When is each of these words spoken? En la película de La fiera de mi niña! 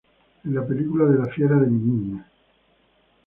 En 0.45 0.55
la 0.55 0.65
película 0.65 1.05
de 1.05 1.19
La 1.19 1.27
fiera 1.27 1.57
de 1.57 1.67
mi 1.67 1.79
niña! 1.79 2.27